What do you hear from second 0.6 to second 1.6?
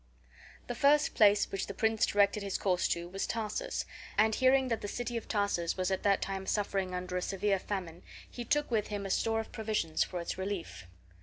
The first place